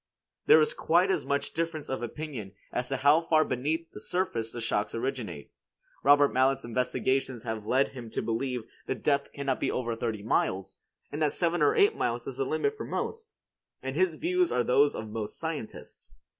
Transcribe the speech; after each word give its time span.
There 0.47 0.59
is 0.59 0.73
quite 0.73 1.11
as 1.11 1.25
much 1.27 1.53
difference 1.53 1.87
of 1.87 2.01
opinion 2.01 2.53
as 2.71 2.89
to 2.89 2.97
how 2.97 3.21
far 3.21 3.45
beneath 3.45 3.91
the 3.91 3.99
surface 3.99 4.51
the 4.51 4.59
shocks 4.59 4.95
originate. 4.95 5.51
Robert 6.01 6.33
Mallet's 6.33 6.65
investigations 6.65 7.43
have 7.43 7.67
led 7.67 7.89
him 7.89 8.09
to 8.09 8.21
believe 8.23 8.63
the 8.87 8.95
depth 8.95 9.31
cannot 9.31 9.59
be 9.59 9.69
over 9.69 9.95
thirty 9.95 10.23
miles, 10.23 10.79
and 11.11 11.21
that 11.21 11.33
seven 11.33 11.61
or 11.61 11.75
eight 11.75 11.95
miles 11.95 12.25
is 12.25 12.37
the 12.37 12.45
limit 12.45 12.75
for 12.75 12.85
most, 12.85 13.29
and 13.83 13.95
his 13.95 14.15
views 14.15 14.51
are 14.51 14.63
those 14.63 14.95
of 14.95 15.07
most 15.07 15.37
scientists. 15.37 16.17